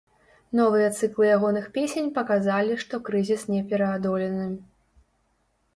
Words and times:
Новыя 0.59 0.87
цыклы 0.99 1.25
ягоных 1.37 1.65
песень 1.75 2.09
паказалі, 2.17 2.73
што 2.85 2.95
крызіс 3.09 3.41
не 3.53 3.61
пераадолены. 3.75 4.47